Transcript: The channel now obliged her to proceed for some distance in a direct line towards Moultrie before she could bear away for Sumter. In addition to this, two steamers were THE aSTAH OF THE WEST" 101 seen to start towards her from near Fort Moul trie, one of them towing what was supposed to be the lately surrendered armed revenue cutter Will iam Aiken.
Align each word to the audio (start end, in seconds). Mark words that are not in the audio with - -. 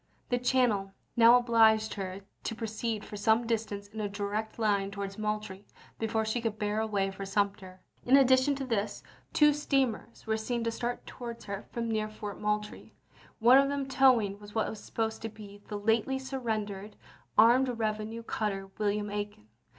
The 0.29 0.39
channel 0.39 0.93
now 1.15 1.37
obliged 1.37 1.93
her 1.93 2.21
to 2.45 2.55
proceed 2.55 3.05
for 3.05 3.17
some 3.17 3.45
distance 3.45 3.85
in 3.89 4.01
a 4.01 4.09
direct 4.09 4.57
line 4.57 4.89
towards 4.89 5.19
Moultrie 5.19 5.67
before 5.99 6.25
she 6.25 6.41
could 6.41 6.57
bear 6.57 6.79
away 6.79 7.11
for 7.11 7.23
Sumter. 7.23 7.81
In 8.03 8.17
addition 8.17 8.55
to 8.55 8.65
this, 8.65 9.03
two 9.31 9.53
steamers 9.53 10.01
were 10.01 10.01
THE 10.01 10.01
aSTAH 10.01 10.21
OF 10.21 10.25
THE 10.25 10.25
WEST" 10.25 10.27
101 10.27 10.37
seen 10.39 10.63
to 10.63 10.71
start 10.71 11.05
towards 11.05 11.45
her 11.45 11.67
from 11.71 11.91
near 11.91 12.09
Fort 12.09 12.41
Moul 12.41 12.61
trie, 12.61 12.93
one 13.37 13.59
of 13.59 13.69
them 13.69 13.87
towing 13.87 14.39
what 14.39 14.55
was 14.67 14.79
supposed 14.83 15.21
to 15.21 15.29
be 15.29 15.61
the 15.67 15.77
lately 15.77 16.17
surrendered 16.17 16.95
armed 17.37 17.69
revenue 17.77 18.23
cutter 18.23 18.71
Will 18.79 18.89
iam 18.89 19.11
Aiken. 19.11 19.49